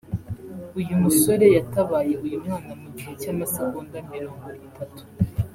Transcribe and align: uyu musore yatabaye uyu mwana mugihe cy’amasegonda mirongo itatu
uyu 0.79 0.93
musore 1.03 1.45
yatabaye 1.57 2.13
uyu 2.25 2.37
mwana 2.45 2.71
mugihe 2.81 3.11
cy’amasegonda 3.21 3.97
mirongo 4.13 4.47
itatu 4.69 5.03